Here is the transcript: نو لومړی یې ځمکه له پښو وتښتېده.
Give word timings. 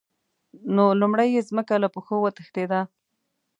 نو 0.75 0.85
لومړی 1.01 1.27
یې 1.35 1.41
ځمکه 1.49 1.75
له 1.83 1.87
پښو 1.95 2.15
وتښتېده. 2.21 2.81